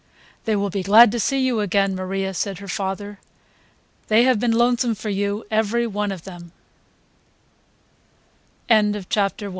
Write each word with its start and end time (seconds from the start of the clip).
"They 0.45 0.55
will 0.55 0.71
be 0.71 0.81
glad 0.81 1.11
to 1.11 1.19
see 1.19 1.39
you 1.41 1.59
again, 1.59 1.93
Maria," 1.93 2.33
said 2.33 2.57
her 2.57 2.67
father. 2.67 3.19
"They 4.07 4.23
have 4.23 4.39
been 4.39 4.49
lonesome 4.51 4.95
for 4.95 5.09
you, 5.09 5.45
every 5.51 5.85
one 5.85 6.11
of 6.11 6.23
them." 6.23 6.53